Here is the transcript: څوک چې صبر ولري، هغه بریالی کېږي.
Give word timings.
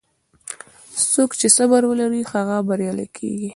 څوک 1.11 1.29
چې 1.39 1.47
صبر 1.57 1.81
ولري، 1.89 2.21
هغه 2.33 2.55
بریالی 2.67 3.07
کېږي. 3.17 3.49